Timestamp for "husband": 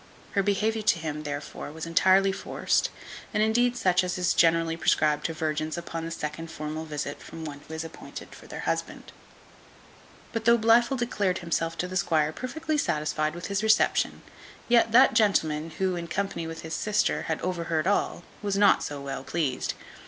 8.61-9.11